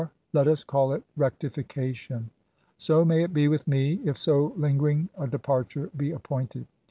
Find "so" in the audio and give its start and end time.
2.75-3.05